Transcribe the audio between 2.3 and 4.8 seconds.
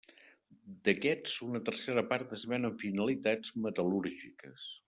es ven amb finalitats metal·lúrgiques.